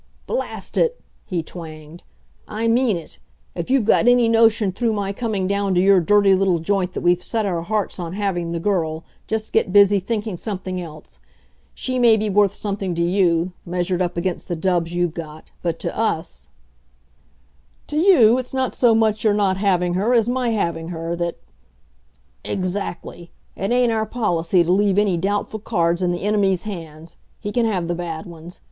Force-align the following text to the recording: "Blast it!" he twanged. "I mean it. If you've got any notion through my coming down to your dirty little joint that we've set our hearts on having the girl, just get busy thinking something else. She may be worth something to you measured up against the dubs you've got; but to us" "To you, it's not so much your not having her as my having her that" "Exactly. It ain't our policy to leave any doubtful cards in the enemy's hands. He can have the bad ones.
"Blast 0.25 0.79
it!" 0.79 0.99
he 1.27 1.43
twanged. 1.43 2.01
"I 2.47 2.67
mean 2.67 2.97
it. 2.97 3.19
If 3.53 3.69
you've 3.69 3.85
got 3.85 4.07
any 4.07 4.27
notion 4.27 4.71
through 4.71 4.93
my 4.93 5.13
coming 5.13 5.45
down 5.45 5.75
to 5.75 5.79
your 5.79 5.99
dirty 5.99 6.33
little 6.33 6.57
joint 6.57 6.93
that 6.93 7.01
we've 7.01 7.21
set 7.21 7.45
our 7.45 7.61
hearts 7.61 7.99
on 7.99 8.13
having 8.13 8.51
the 8.51 8.59
girl, 8.59 9.03
just 9.27 9.53
get 9.53 9.71
busy 9.71 9.99
thinking 9.99 10.37
something 10.37 10.81
else. 10.81 11.19
She 11.75 11.99
may 11.99 12.17
be 12.17 12.31
worth 12.31 12.55
something 12.55 12.95
to 12.95 13.03
you 13.03 13.53
measured 13.63 14.01
up 14.01 14.17
against 14.17 14.47
the 14.47 14.55
dubs 14.55 14.95
you've 14.95 15.13
got; 15.13 15.51
but 15.61 15.77
to 15.81 15.95
us" 15.95 16.47
"To 17.89 17.97
you, 17.97 18.39
it's 18.39 18.55
not 18.55 18.73
so 18.73 18.95
much 18.95 19.23
your 19.23 19.35
not 19.35 19.57
having 19.57 19.93
her 19.93 20.15
as 20.15 20.27
my 20.27 20.49
having 20.49 20.87
her 20.87 21.15
that" 21.17 21.37
"Exactly. 22.53 23.29
It 23.55 23.69
ain't 23.69 23.91
our 23.91 24.07
policy 24.07 24.63
to 24.63 24.71
leave 24.71 24.97
any 24.97 25.15
doubtful 25.15 25.59
cards 25.59 26.01
in 26.01 26.11
the 26.11 26.23
enemy's 26.23 26.63
hands. 26.63 27.17
He 27.39 27.51
can 27.51 27.67
have 27.67 27.87
the 27.87 27.93
bad 27.93 28.25
ones. 28.25 28.59